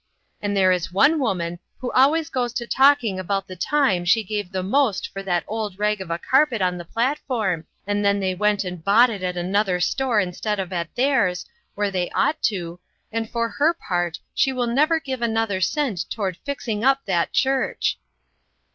And 0.41 0.57
there 0.57 0.71
is 0.71 0.91
one 0.91 1.19
woman 1.19 1.59
who 1.77 1.91
always 1.91 2.31
goes 2.31 2.53
to 2.53 2.65
talking 2.65 3.19
about 3.19 3.47
the 3.47 3.55
time 3.55 4.03
she 4.03 4.23
gave 4.23 4.51
the 4.51 4.63
most 4.63 5.07
for 5.13 5.21
that 5.21 5.43
old 5.47 5.77
rag 5.77 6.01
of 6.01 6.09
a 6.09 6.17
carpet 6.17 6.59
on 6.59 6.79
the 6.79 6.85
platform, 6.85 7.67
and 7.85 8.03
then 8.03 8.19
they 8.19 8.33
went 8.33 8.63
and 8.63 8.83
bought 8.83 9.11
it 9.11 9.21
at 9.21 9.37
another 9.37 9.73
98 9.73 9.75
INTERRUPTED. 9.75 9.83
store 9.91 10.19
instead 10.19 10.59
of 10.59 10.73
at 10.73 10.95
theirs, 10.95 11.45
where 11.75 11.91
they 11.91 12.09
ought 12.15 12.41
to, 12.41 12.79
and 13.11 13.29
for 13.29 13.47
her 13.47 13.75
part, 13.75 14.17
she 14.33 14.51
will 14.51 14.65
never 14.65 14.99
give 14.99 15.21
another 15.21 15.61
cent 15.61 16.09
toward 16.09 16.35
fixing 16.37 16.83
up 16.83 17.05
that 17.05 17.31
church." 17.31 17.99